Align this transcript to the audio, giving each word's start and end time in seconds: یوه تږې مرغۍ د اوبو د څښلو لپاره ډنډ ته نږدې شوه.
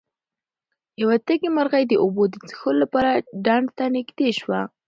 یوه 1.01 1.15
تږې 1.25 1.49
مرغۍ 1.57 1.83
د 1.87 1.93
اوبو 2.03 2.23
د 2.29 2.35
څښلو 2.49 2.79
لپاره 2.83 3.11
ډنډ 3.45 3.67
ته 3.77 3.83
نږدې 3.95 4.29
شوه. 4.39 4.59